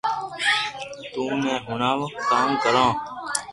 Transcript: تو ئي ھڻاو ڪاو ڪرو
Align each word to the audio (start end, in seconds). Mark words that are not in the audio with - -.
تو 1.13 1.23
ئي 1.45 1.53
ھڻاو 1.67 2.03
ڪاو 2.29 2.49
ڪرو 2.63 2.87